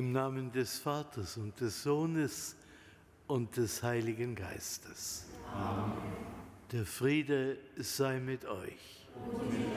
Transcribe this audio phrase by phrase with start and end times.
[0.00, 2.56] Namen des Vaters und des Sohnes
[3.26, 5.26] und des Heiligen Geistes.
[5.52, 5.92] Amen.
[6.72, 9.06] Der Friede sei mit euch.
[9.14, 9.68] Und mit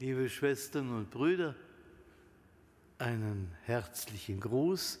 [0.00, 1.54] Liebe Schwestern und Brüder,
[2.98, 5.00] einen herzlichen Gruß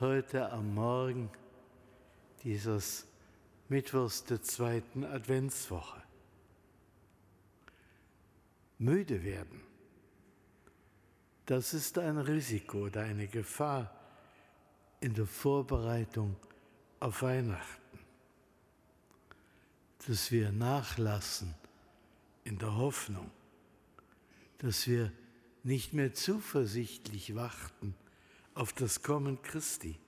[0.00, 1.30] heute am Morgen
[2.42, 3.06] dieses
[3.68, 6.02] Mittwochs der zweiten Adventswoche.
[8.78, 9.60] Müde werden,
[11.46, 13.94] das ist ein Risiko oder eine Gefahr
[15.00, 16.36] in der Vorbereitung
[17.00, 17.98] auf Weihnachten,
[20.06, 21.54] dass wir nachlassen
[22.44, 23.30] in der Hoffnung,
[24.58, 25.12] dass wir
[25.62, 27.94] nicht mehr zuversichtlich warten
[28.54, 29.98] auf das Kommen Christi.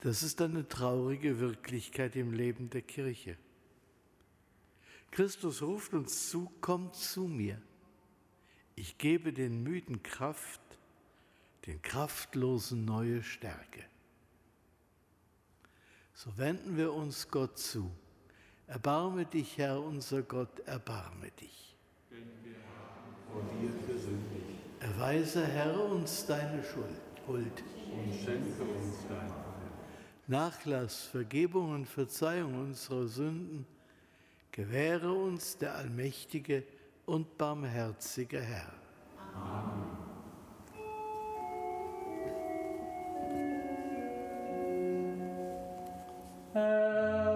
[0.00, 3.36] Das ist eine traurige Wirklichkeit im Leben der Kirche.
[5.10, 7.60] Christus ruft uns zu, kommt zu mir.
[8.80, 10.62] Ich gebe den Müden Kraft,
[11.66, 13.84] den Kraftlosen neue Stärke.
[16.14, 17.90] So wenden wir uns Gott zu.
[18.68, 21.76] Erbarme dich, Herr unser Gott, erbarme dich.
[22.10, 24.60] Denn wir haben vor dir gesündigt.
[24.80, 27.02] Erweise, Herr, uns deine Schuld.
[27.26, 27.62] Huld.
[27.92, 29.30] Und schenke uns dein.
[30.26, 33.66] Nachlass, Vergebung und Verzeihung unserer Sünden
[34.52, 36.64] gewähre uns der allmächtige
[37.10, 38.72] und barmherzige Herr.
[46.54, 47.29] Amen.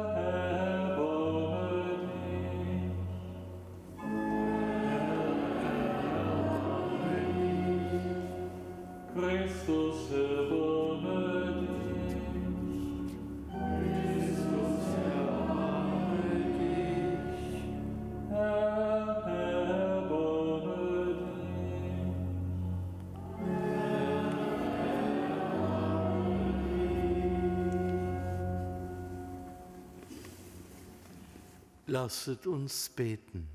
[31.94, 33.46] Lasset uns beten.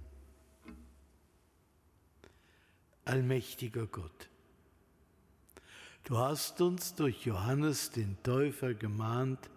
[3.03, 4.29] Allmächtiger Gott,
[6.05, 9.49] du hast uns durch Johannes den Täufer gemahnt,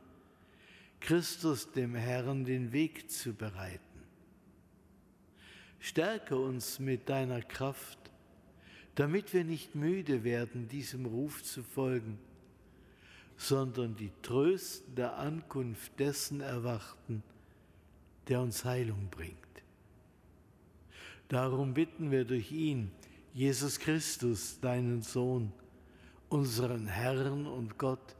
[0.98, 4.02] Christus dem Herrn den Weg zu bereiten.
[5.78, 8.00] Stärke uns mit deiner Kraft,
[8.96, 12.18] damit wir nicht müde werden, diesem Ruf zu folgen,
[13.36, 17.22] sondern die tröstende Ankunft dessen erwarten,
[18.28, 19.36] der uns Heilung bringt.
[21.28, 22.90] Darum bitten wir durch ihn,
[23.32, 25.52] Jesus Christus, deinen Sohn,
[26.28, 28.16] unseren Herrn und Gott,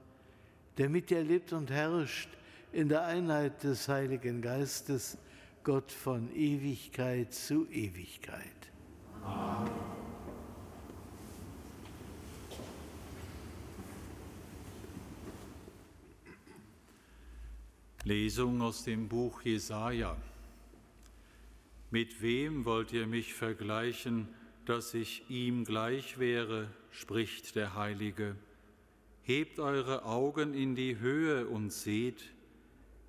[0.78, 2.30] der mit dir lebt und herrscht
[2.72, 5.18] in der Einheit des Heiligen Geistes,
[5.62, 8.72] Gott von Ewigkeit zu Ewigkeit.
[9.22, 10.01] Amen.
[18.04, 20.16] Lesung aus dem Buch Jesaja.
[21.92, 24.26] Mit wem wollt ihr mich vergleichen,
[24.64, 28.34] dass ich ihm gleich wäre, spricht der Heilige.
[29.22, 32.24] Hebt eure Augen in die Höhe und seht,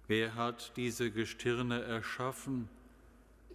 [0.07, 2.69] wer hat diese Gestirne erschaffen,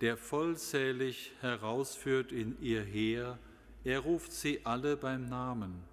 [0.01, 3.39] der vollzählig herausführt in ihr Heer,
[3.85, 5.85] er ruft sie alle beim Namen.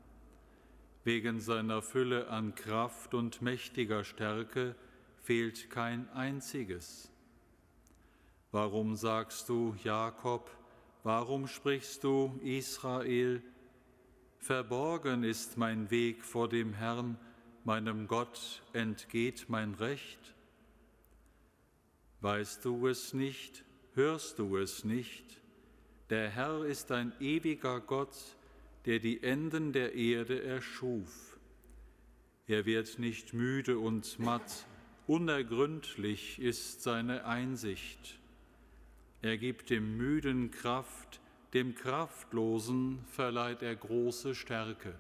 [1.03, 4.75] Wegen seiner Fülle an Kraft und mächtiger Stärke,
[5.25, 7.11] fehlt kein einziges.
[8.51, 10.51] Warum sagst du, Jakob,
[11.03, 13.41] warum sprichst du, Israel,
[14.37, 17.17] verborgen ist mein Weg vor dem Herrn,
[17.63, 20.35] meinem Gott entgeht mein Recht?
[22.21, 25.41] Weißt du es nicht, hörst du es nicht?
[26.11, 28.15] Der Herr ist ein ewiger Gott,
[28.85, 31.39] der die Enden der Erde erschuf.
[32.45, 34.67] Er wird nicht müde und matt,
[35.07, 38.17] Unergründlich ist seine Einsicht.
[39.21, 41.19] Er gibt dem Müden Kraft,
[41.53, 44.95] dem Kraftlosen verleiht er große Stärke.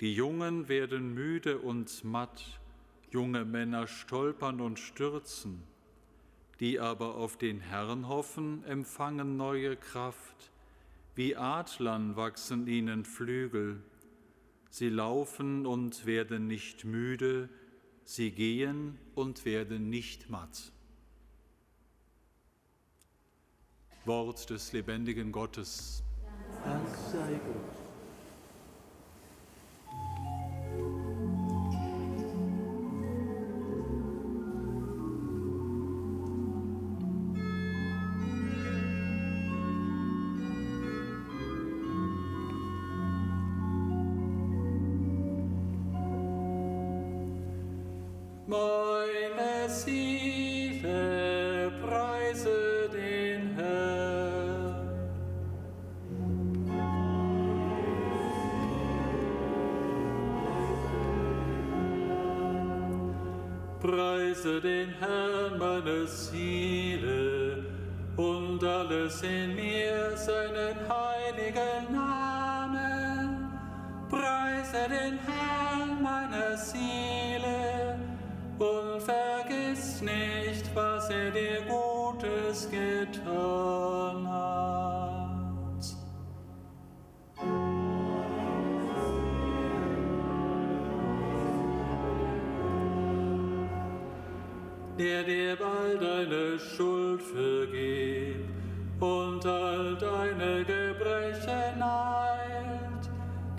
[0.00, 2.60] Die Jungen werden müde und matt,
[3.10, 5.64] junge Männer stolpern und stürzen,
[6.60, 10.52] die aber auf den Herrn hoffen, empfangen neue Kraft,
[11.16, 13.82] wie Adlern wachsen ihnen Flügel,
[14.70, 17.48] sie laufen und werden nicht müde,
[18.04, 20.72] Sie gehen und werden nicht matt.
[24.04, 26.02] Wort des lebendigen Gottes.
[26.64, 27.83] Dank sei Gott.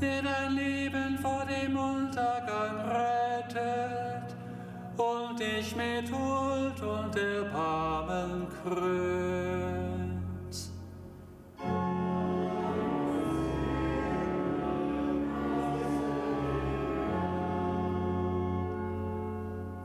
[0.02, 4.36] Der dein Leben vor dem Untergang rettet
[4.98, 9.46] und dich mit Huld und Erbarmen krönt.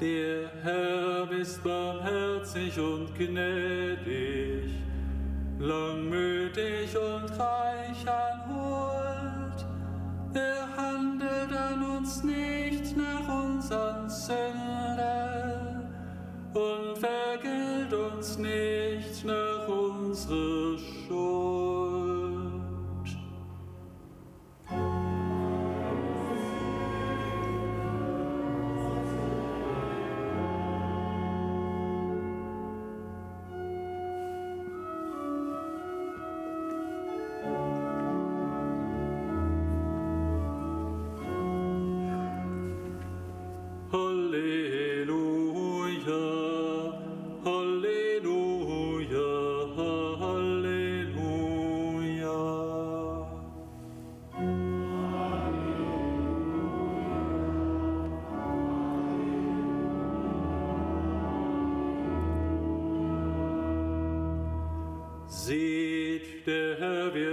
[0.00, 4.70] Der Herr ist barmherzig und gnädig,
[5.58, 6.39] langmütig
[18.42, 18.69] name.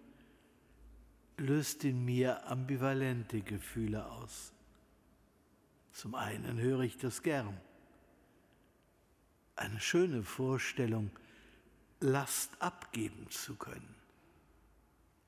[1.35, 4.53] löst in mir ambivalente Gefühle aus.
[5.91, 7.59] Zum einen höre ich das gern.
[9.57, 11.11] Eine schöne Vorstellung,
[11.99, 13.95] Last abgeben zu können,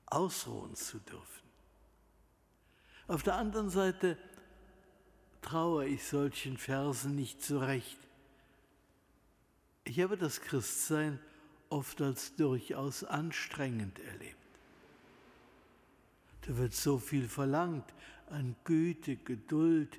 [0.06, 1.48] ausruhen zu dürfen.
[3.08, 4.16] Auf der anderen Seite
[5.42, 7.98] traue ich solchen Versen nicht zurecht.
[9.84, 11.18] Ich habe das Christsein
[11.70, 14.36] oft als durchaus anstrengend erlebt.
[16.42, 17.92] Da wird so viel verlangt
[18.28, 19.98] an Güte, Geduld,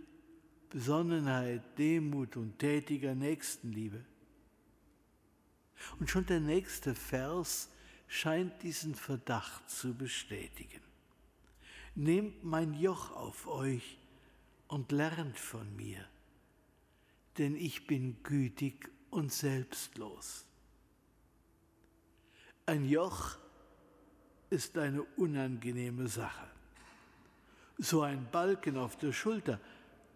[0.70, 4.04] Besonnenheit, Demut und tätiger Nächstenliebe.
[6.00, 7.70] Und schon der nächste Vers
[8.08, 10.82] scheint diesen Verdacht zu bestätigen.
[11.96, 13.98] Nehmt mein Joch auf euch
[14.68, 16.06] und lernt von mir,
[17.38, 20.46] denn ich bin gütig und selbstlos.
[22.66, 23.38] Ein Joch
[24.50, 26.48] ist eine unangenehme Sache.
[27.78, 29.60] So ein Balken auf der Schulter,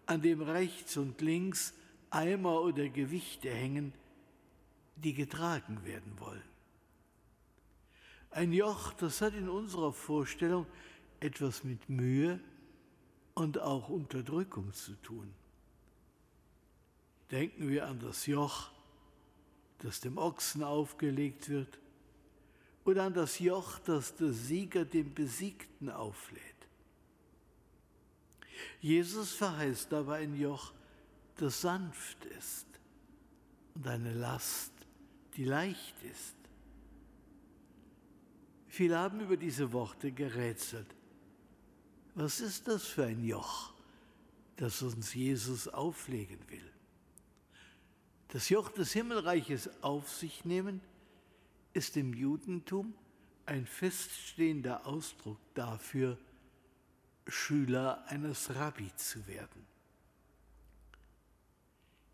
[0.06, 1.74] an dem rechts und links
[2.10, 3.92] Eimer oder Gewichte hängen,
[4.96, 6.42] die getragen werden wollen.
[8.30, 10.66] Ein Joch, das hat in unserer Vorstellung
[11.20, 12.40] etwas mit Mühe
[13.34, 15.32] und auch Unterdrückung zu tun.
[17.30, 18.70] Denken wir an das Joch,
[19.78, 21.78] das dem Ochsen aufgelegt wird,
[22.84, 26.42] oder an das Joch, das der Sieger dem Besiegten auflädt.
[28.80, 30.72] Jesus verheißt aber ein Joch,
[31.36, 32.66] das sanft ist
[33.74, 34.72] und eine Last,
[35.36, 36.34] die leicht ist.
[38.68, 40.86] Viele haben über diese Worte gerätselt.
[42.14, 43.72] Was ist das für ein Joch,
[44.56, 46.72] das uns Jesus auflegen will?
[48.28, 50.80] Das Joch des Himmelreiches auf sich nehmen,
[51.72, 52.94] ist im Judentum
[53.44, 56.18] ein feststehender Ausdruck dafür,
[57.26, 59.66] Schüler eines Rabbi zu werden.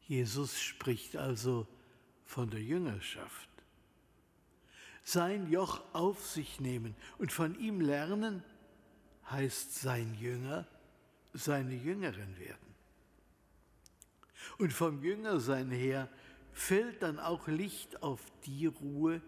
[0.09, 1.67] Jesus spricht also
[2.33, 3.51] von der Jüngerschaft.
[5.05, 8.43] Sein Joch auf sich nehmen und von ihm lernen,
[9.31, 10.67] heißt sein Jünger,
[11.35, 12.75] seine Jüngerin werden.
[14.57, 16.09] Und vom Jüngersein her
[16.53, 19.21] fällt dann auch Licht auf die Ruhe,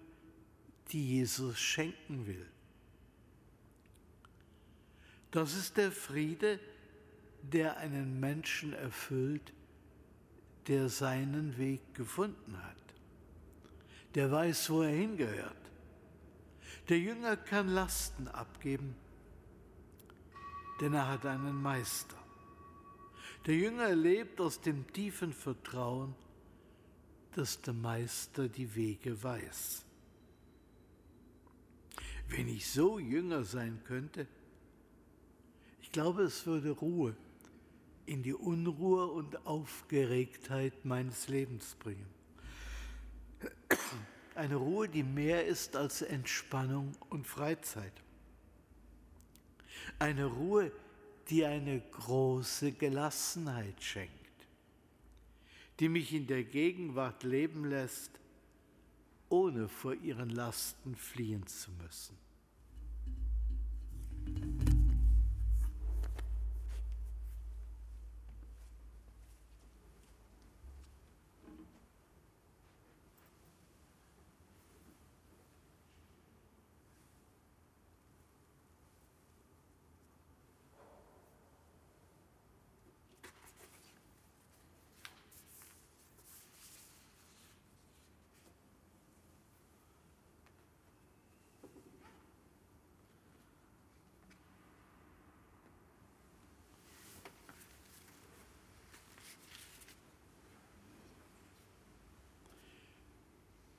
[0.89, 2.47] die Jesus schenken will.
[5.31, 6.59] Das ist der Friede,
[7.43, 9.53] der einen Menschen erfüllt,
[10.69, 12.84] der seinen Weg gefunden hat,
[14.15, 15.57] der weiß, wo er hingehört.
[16.89, 18.95] Der Jünger kann Lasten abgeben,
[20.81, 22.17] denn er hat einen Meister.
[23.47, 26.15] Der Jünger lebt aus dem tiefen Vertrauen,
[27.33, 29.85] dass der Meister die Wege weiß.
[32.29, 34.27] Wenn ich so Jünger sein könnte,
[35.83, 37.15] ich glaube, es würde Ruhe
[38.07, 42.14] in die Unruhe und Aufgeregtheit meines Lebens bringen.
[44.35, 47.93] Eine Ruhe, die mehr ist als Entspannung und Freizeit.
[49.99, 50.73] Eine Ruhe,
[51.29, 54.13] die eine große Gelassenheit schenkt,
[55.81, 58.11] die mich in der Gegenwart leben lässt,
[59.29, 62.24] ohne vor ihren Lasten fliehen zu müssen.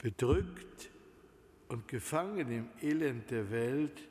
[0.06, 0.92] Bedrückt
[1.68, 4.08] und gefangen im Elend der Welt,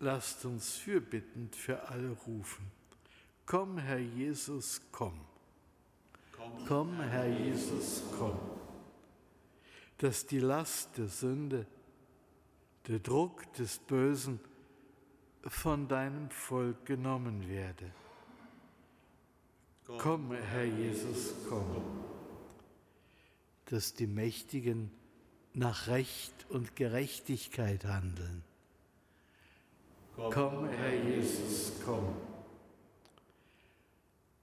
[0.00, 2.70] lasst uns fürbittend für alle rufen.
[3.46, 5.18] Komm, Herr Jesus, komm.
[6.36, 8.38] Komm, komm Herr Jesus, komm.
[9.96, 11.66] Dass die Last der Sünde,
[12.86, 14.40] der Druck des Bösen
[15.46, 17.90] von deinem Volk genommen werde.
[19.86, 22.01] Komm, Herr Jesus, komm
[23.72, 24.90] dass die Mächtigen
[25.54, 28.44] nach Recht und Gerechtigkeit handeln.
[30.14, 32.14] Komm, Herr Jesus, komm.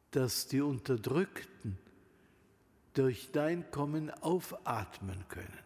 [0.09, 1.77] Dass die Unterdrückten
[2.95, 5.59] durch dein Kommen aufatmen können.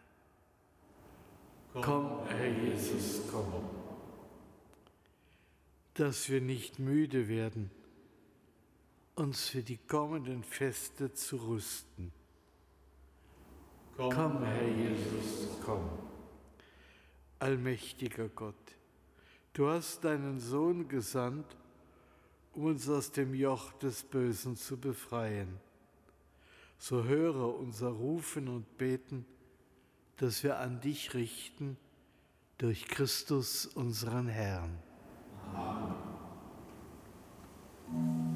[1.72, 3.64] Komm Herr Jesus, komm.
[5.94, 7.70] Dass wir nicht müde werden,
[9.14, 12.12] uns für die kommenden Feste zu rüsten
[13.96, 15.88] Komm, komm Herr Jesus, komm.
[17.38, 18.54] Allmächtiger Gott,
[19.52, 21.56] du hast deinen Sohn gesandt,
[22.54, 25.60] um uns aus dem Joch des Bösen zu befreien.
[26.78, 29.26] So höre unser Rufen und Beten,
[30.16, 31.76] dass wir an dich richten
[32.58, 34.78] durch Christus unseren Herrn.
[37.92, 38.33] Amen.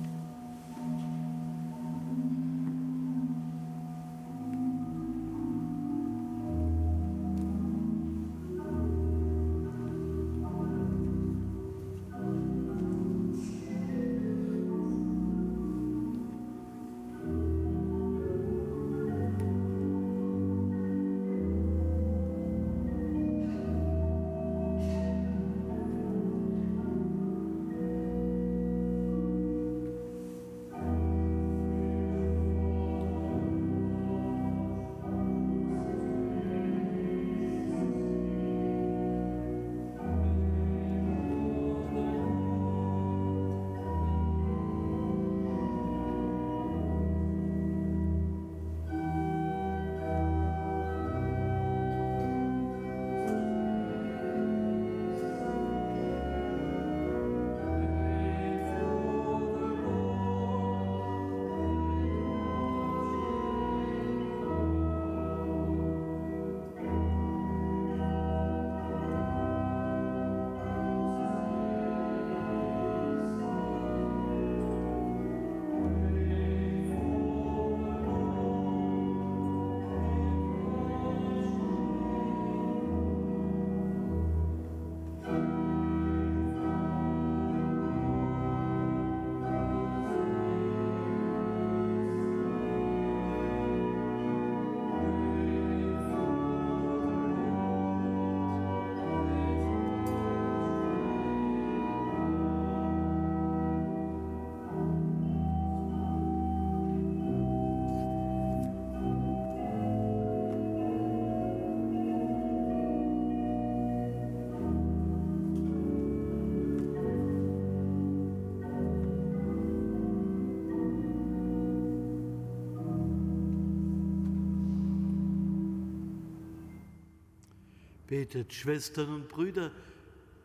[128.18, 129.70] Betet, Schwestern und Brüder,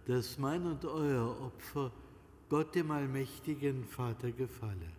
[0.06, 1.92] dass mein und euer Opfer
[2.48, 4.92] Gott dem allmächtigen Vater gefalle.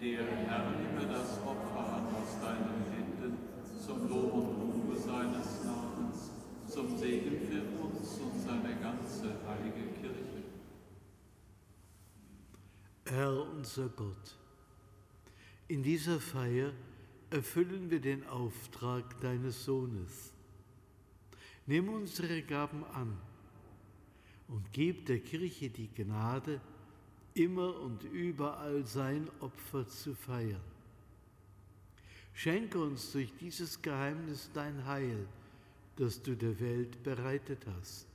[0.00, 3.36] Der Herr nehme das Opfer an aus deinen Händen
[3.84, 6.30] zum Lob und Ruhe seines Namens,
[6.68, 10.42] zum Segen für uns und seine ganze heilige Kirche.
[13.04, 14.38] Herr unser Gott,
[15.68, 16.72] in dieser Feier
[17.28, 20.32] erfüllen wir den Auftrag deines Sohnes.
[21.66, 23.16] Nimm unsere Gaben an
[24.48, 26.60] und gib der Kirche die Gnade,
[27.34, 30.60] immer und überall sein Opfer zu feiern.
[32.32, 35.26] Schenke uns durch dieses Geheimnis dein Heil,
[35.96, 38.06] das du der Welt bereitet hast.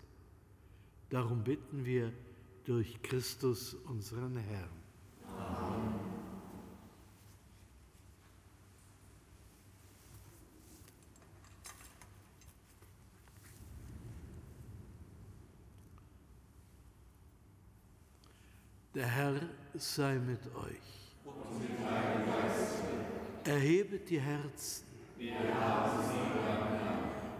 [1.09, 2.11] Darum bitten wir
[2.65, 4.69] durch Christus unseren Herrn.
[5.27, 5.84] Amen.
[18.95, 19.41] Der Herr
[19.73, 21.15] sei mit euch.
[23.43, 24.85] Erhebet die Herzen.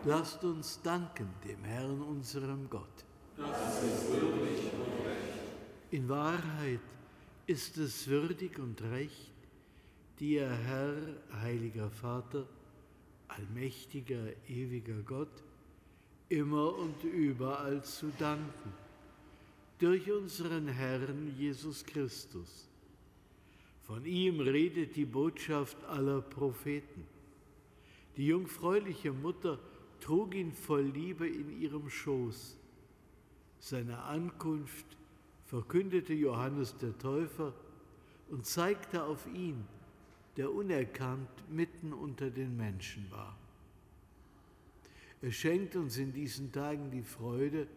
[0.03, 3.05] Lasst uns danken dem Herrn, unserem Gott.
[3.37, 5.91] Das ist würdig und recht.
[5.91, 6.81] In Wahrheit
[7.47, 9.31] ist es würdig und recht,
[10.19, 10.97] dir, Herr,
[11.41, 12.45] heiliger Vater,
[13.29, 15.41] allmächtiger, ewiger Gott,
[16.27, 18.84] immer und überall zu danken
[19.79, 22.69] durch unseren Herrn Jesus Christus.
[23.83, 27.05] Von ihm redet die Botschaft aller Propheten.
[28.17, 29.59] Die jungfräuliche Mutter
[29.99, 32.57] trug ihn voll Liebe in ihrem Schoß.
[33.59, 34.85] Seine Ankunft
[35.45, 37.53] verkündete Johannes der Täufer
[38.29, 39.65] und zeigte auf ihn,
[40.37, 43.37] der unerkannt mitten unter den Menschen war.
[45.21, 47.67] Er schenkt uns in diesen Tagen die Freude,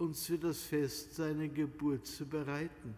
[0.00, 2.94] uns für das Fest seiner Geburt zu bereiten,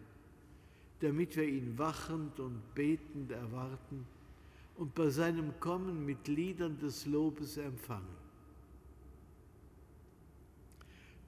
[1.01, 4.05] damit wir ihn wachend und betend erwarten
[4.77, 8.23] und bei seinem Kommen mit Liedern des Lobes empfangen.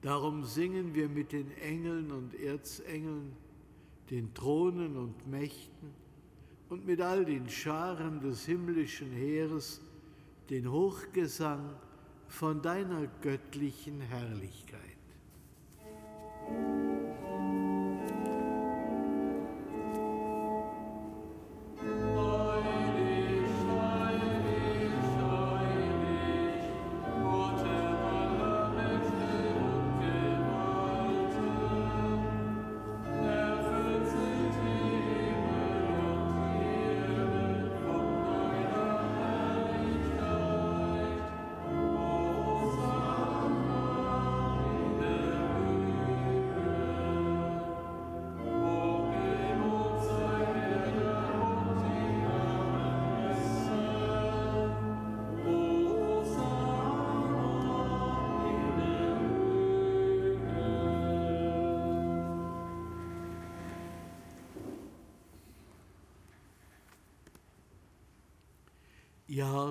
[0.00, 3.32] Darum singen wir mit den Engeln und Erzengeln,
[4.10, 5.90] den Thronen und Mächten
[6.68, 9.80] und mit all den Scharen des himmlischen Heeres
[10.48, 11.74] den Hochgesang
[12.28, 14.95] von deiner göttlichen Herrlichkeit.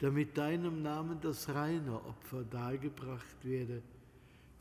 [0.00, 3.82] damit deinem Namen das reine Opfer dargebracht werde,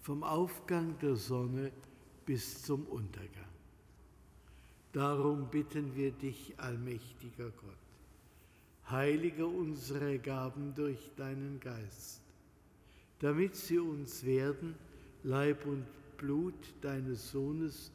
[0.02, 1.71] vom Aufgang der Sonne
[2.25, 3.45] bis zum Untergang.
[4.91, 7.78] Darum bitten wir dich, allmächtiger Gott,
[8.89, 12.21] heilige unsere Gaben durch deinen Geist,
[13.19, 14.75] damit sie uns werden,
[15.23, 15.86] Leib und
[16.17, 17.91] Blut deines Sohnes,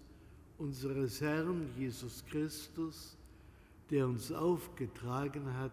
[0.56, 3.16] unseres Herrn Jesus Christus,
[3.90, 5.72] der uns aufgetragen hat,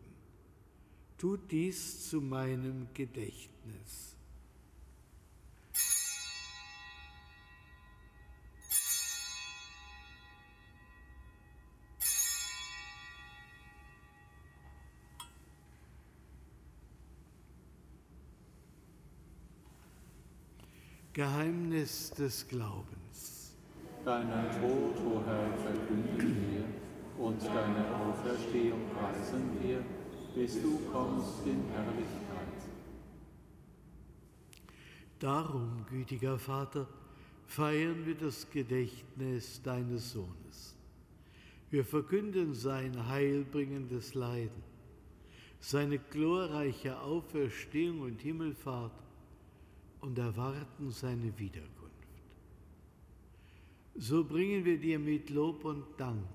[1.21, 4.15] Tut dies zu meinem Gedächtnis.
[21.13, 23.55] Geheimnis des Glaubens.
[24.03, 29.85] Deinen Tod, o Herr, verkünden wir und deine Auferstehung preisen wir,
[30.35, 32.21] bis du kommst in Herrlichkeit.
[35.19, 36.87] Darum, gütiger Vater,
[37.45, 40.75] feiern wir das Gedächtnis deines Sohnes.
[41.69, 44.63] Wir verkünden sein heilbringendes Leiden,
[45.59, 48.91] seine glorreiche Auferstehung und Himmelfahrt
[50.01, 51.71] und erwarten seine Wiederkunft.
[53.95, 56.25] So bringen wir dir mit Lob und Dank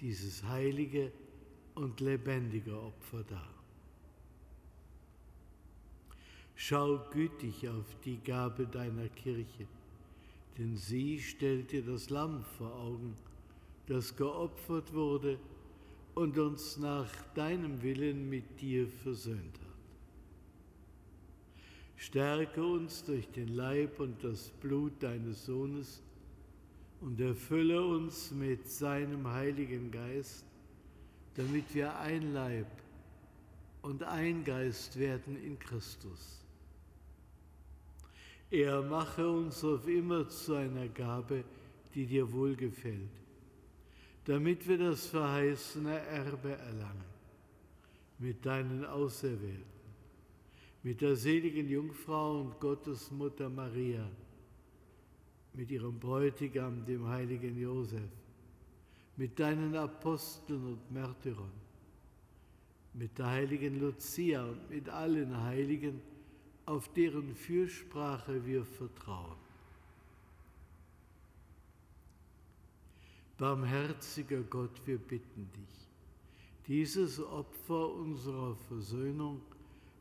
[0.00, 1.12] dieses heilige
[1.74, 3.48] und lebendige Opfer dar.
[6.54, 9.66] Schau gütig auf die Gabe deiner Kirche,
[10.58, 13.16] denn sie stellt dir das Lamm vor Augen,
[13.86, 15.38] das geopfert wurde
[16.14, 19.70] und uns nach deinem Willen mit dir versöhnt hat.
[21.96, 26.02] Stärke uns durch den Leib und das Blut deines Sohnes
[27.00, 30.44] und erfülle uns mit seinem Heiligen Geist,
[31.36, 32.66] damit wir ein Leib
[33.82, 36.44] und ein Geist werden in Christus.
[38.50, 41.44] Er mache uns auf immer zu einer Gabe,
[41.94, 43.10] die dir wohlgefällt,
[44.24, 47.04] damit wir das verheißene Erbe erlangen
[48.18, 49.80] mit deinen Auserwählten
[50.82, 54.08] mit der seligen Jungfrau und Gottesmutter Maria,
[55.52, 58.08] mit ihrem Bräutigam, dem heiligen Josef,
[59.20, 61.52] mit deinen Aposteln und Märtyrern,
[62.94, 66.00] mit der heiligen Lucia und mit allen Heiligen,
[66.64, 69.36] auf deren Fürsprache wir vertrauen.
[73.36, 75.88] Barmherziger Gott, wir bitten dich,
[76.66, 79.42] dieses Opfer unserer Versöhnung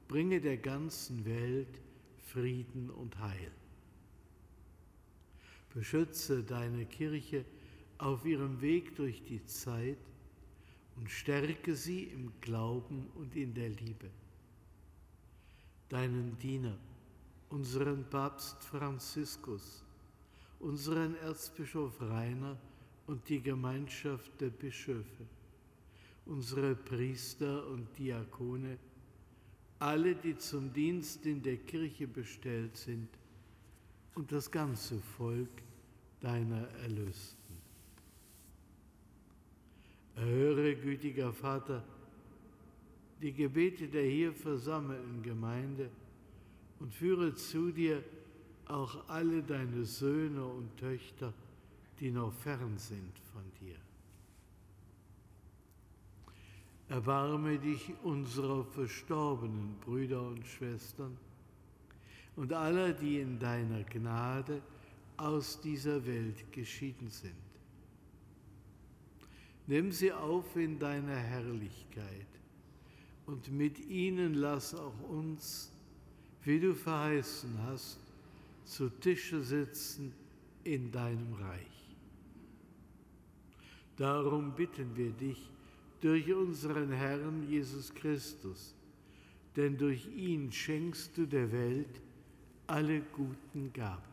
[0.08, 1.82] bringe der ganzen Welt
[2.24, 3.52] Frieden und Heil.
[5.74, 7.44] Beschütze deine Kirche
[8.00, 9.98] auf ihrem Weg durch die Zeit
[10.96, 14.10] und stärke sie im Glauben und in der Liebe.
[15.90, 16.78] Deinen Diener,
[17.50, 19.84] unseren Papst Franziskus,
[20.60, 22.58] unseren Erzbischof Rainer
[23.08, 25.26] und die Gemeinschaft der Bischöfe,
[26.26, 28.78] unsere Priester und Diakone,
[29.80, 33.10] alle, die zum Dienst in der Kirche bestellt sind
[34.16, 35.50] und das ganze Volk
[36.22, 37.39] deiner Erlösten.
[40.20, 41.82] Erhöre, gütiger Vater,
[43.22, 45.90] die Gebete der hier versammelten Gemeinde
[46.80, 48.04] und führe zu dir
[48.66, 51.34] auch alle deine Söhne und Töchter,
[52.00, 53.78] die noch fern sind von dir.
[56.90, 61.16] Erbarme dich unserer verstorbenen Brüder und Schwestern
[62.36, 64.62] und aller, die in deiner Gnade
[65.16, 67.49] aus dieser Welt geschieden sind.
[69.70, 72.26] Nimm sie auf in deiner Herrlichkeit
[73.28, 75.72] und mit ihnen lass auch uns,
[76.42, 78.00] wie du verheißen hast,
[78.66, 80.12] zu Tische sitzen
[80.64, 81.96] in deinem Reich.
[83.96, 85.52] Darum bitten wir dich,
[86.02, 88.74] durch unseren Herrn Jesus Christus,
[89.56, 92.02] denn durch ihn schenkst du der Welt
[92.66, 94.09] alle guten Gaben.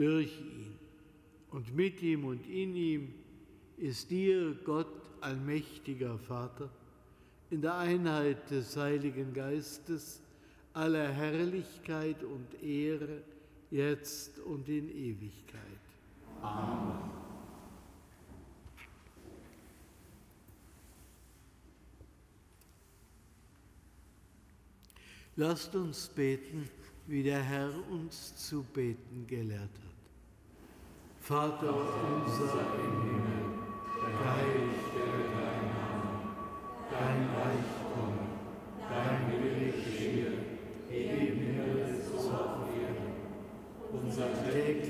[0.00, 0.78] Durch ihn
[1.50, 3.12] und mit ihm und in ihm
[3.76, 4.86] ist dir, Gott,
[5.20, 6.70] allmächtiger Vater,
[7.50, 10.22] in der Einheit des Heiligen Geistes
[10.72, 13.22] aller Herrlichkeit und Ehre,
[13.70, 15.60] jetzt und in Ewigkeit.
[16.40, 17.10] Amen.
[25.36, 26.70] Lasst uns beten,
[27.06, 29.89] wie der Herr uns zu beten gelehrt hat.
[31.30, 33.54] Vater unser im Himmel,
[34.02, 36.10] geheiligt werde dein Name,
[36.90, 38.26] dein Reich komme,
[38.90, 40.32] dein Wille geschehe,
[40.88, 43.14] wie im Himmel so auf Erden.
[43.92, 44.89] Unser tägliches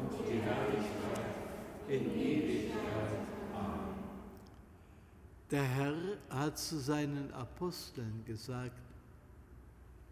[0.00, 1.34] und die Herrlichkeit
[1.88, 3.18] in Ewigkeit.
[3.54, 3.94] Amen.
[5.50, 5.94] Der Herr
[6.30, 8.80] hat zu seinen Aposteln gesagt,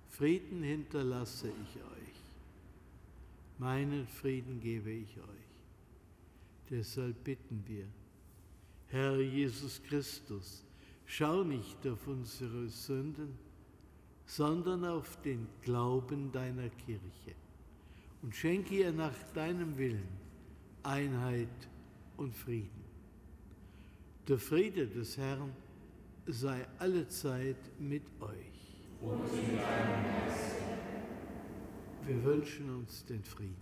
[0.08, 2.14] Frieden hinterlasse ich euch,
[3.58, 5.46] meinen Frieden gebe ich euch.
[6.70, 7.84] Deshalb bitten wir,
[8.88, 10.64] Herr Jesus Christus,
[11.04, 13.38] schau nicht auf unsere Sünden,
[14.24, 17.34] sondern auf den Glauben deiner Kirche
[18.26, 20.08] und schenke ihr nach deinem Willen
[20.82, 21.68] Einheit
[22.16, 22.84] und Frieden.
[24.26, 25.52] Der Friede des Herrn
[26.26, 30.56] sei allezeit mit euch und mit deinem Geist.
[32.04, 33.54] Wir wünschen uns den Frieden.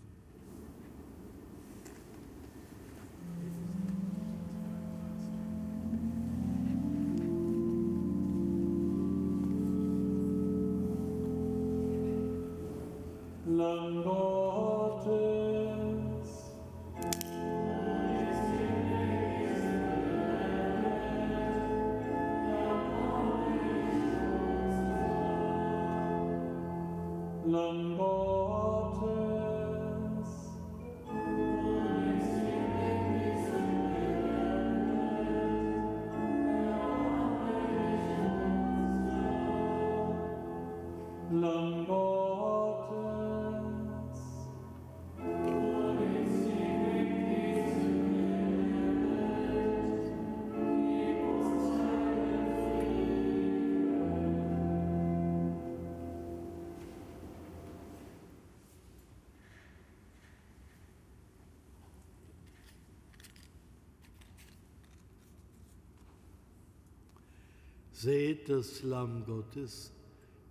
[68.05, 69.91] Seht das Lamm Gottes,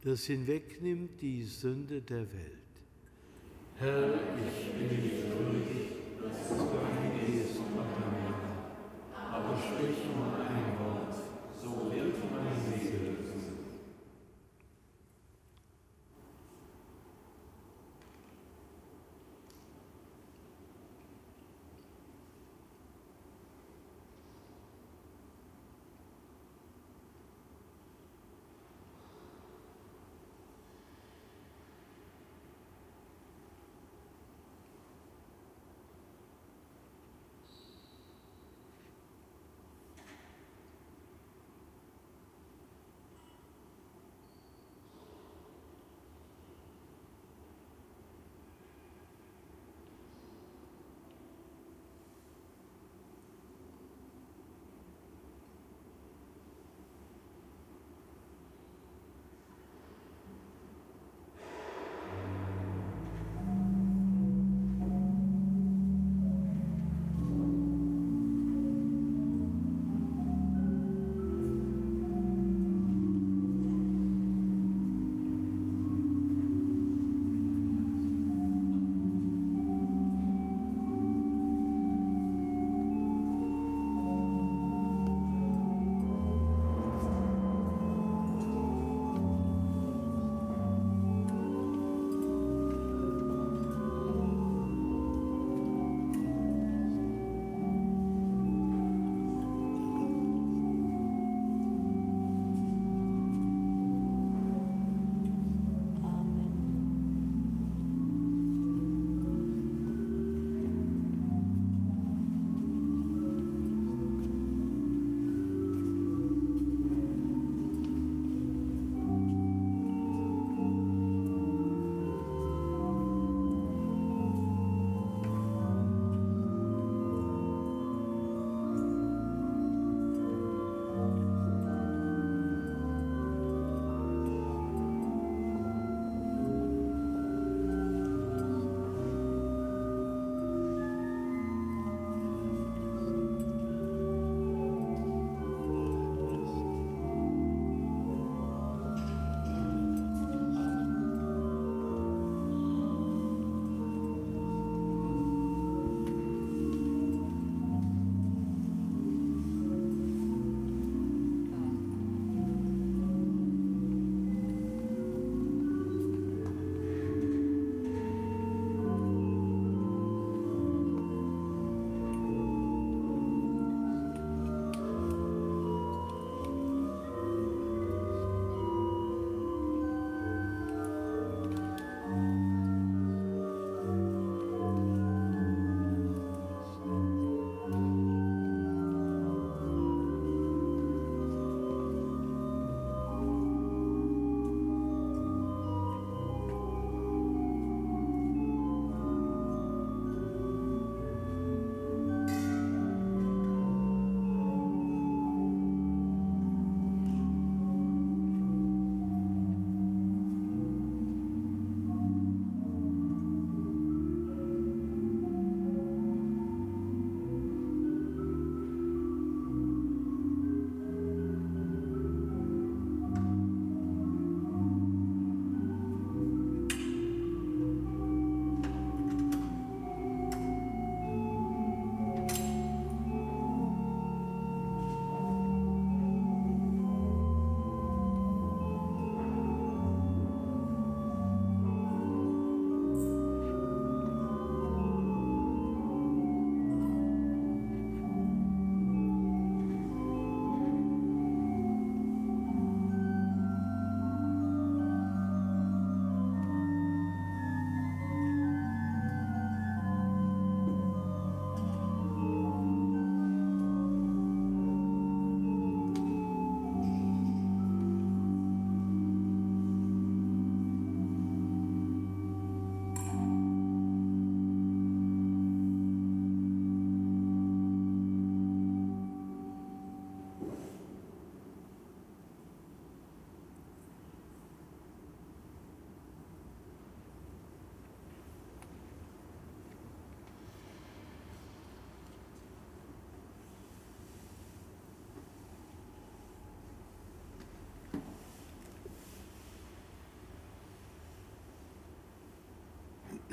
[0.04, 2.74] das hinwegnimmt die Sünde der Welt.
[3.76, 4.12] Herr,
[4.48, 6.83] ich bin würdig, dass du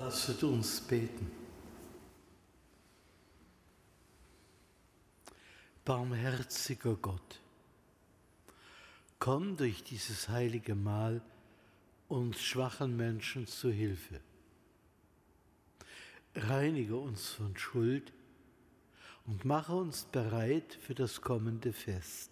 [0.00, 1.30] Lasset uns beten.
[5.84, 7.40] Barmherziger Gott,
[9.18, 11.20] komm durch dieses heilige Mahl
[12.08, 14.20] uns schwachen Menschen zu Hilfe.
[16.34, 18.10] Reinige uns von Schuld
[19.26, 22.30] und mache uns bereit für das kommende Fest.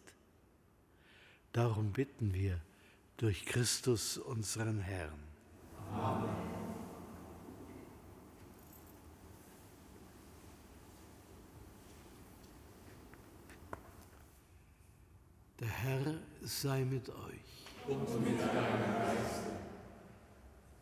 [1.52, 2.62] Darum bitten wir
[3.18, 5.22] durch Christus unseren Herrn.
[5.92, 6.57] Amen.
[15.60, 17.64] Der Herr sei mit euch.
[17.88, 19.50] Und mit deinem Geiste.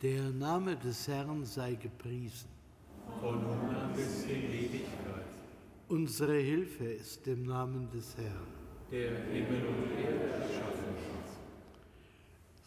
[0.03, 2.51] Der Name des Herrn sei gepriesen.
[3.21, 5.25] Von nun an bis in Ewigkeit.
[5.89, 8.49] Unsere Hilfe ist im Namen des Herrn.
[8.91, 11.31] Der Himmel und Erde erschaffen hat.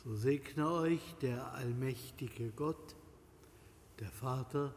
[0.04, 2.96] So segne euch der allmächtige Gott,
[4.00, 4.74] der Vater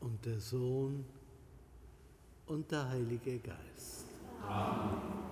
[0.00, 1.04] und der Sohn
[2.46, 4.06] und der Heilige Geist.
[4.42, 5.27] Amen.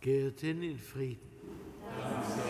[0.00, 1.20] Geht hin in Frieden.
[1.82, 2.45] Danke.